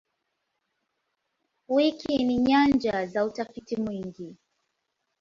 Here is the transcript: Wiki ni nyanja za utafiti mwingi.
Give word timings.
Wiki 1.69 2.23
ni 2.23 2.37
nyanja 2.37 3.05
za 3.05 3.25
utafiti 3.25 3.81
mwingi. 3.81 4.37